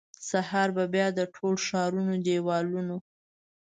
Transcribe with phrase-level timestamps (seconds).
[0.29, 2.95] سهار به بیا د ټول ښارونو دیوالونه،